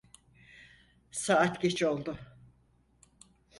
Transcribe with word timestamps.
Saat 1.11 1.61
geç 1.61 1.83
oldu. 1.83 2.17